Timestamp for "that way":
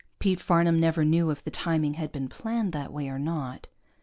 2.73-3.07